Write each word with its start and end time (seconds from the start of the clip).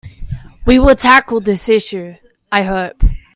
We 0.65 0.79
will 0.79 0.95
tackle 0.95 1.41
this 1.41 1.69
issue, 1.69 2.15
I 2.51 2.63
hope. 2.63 3.03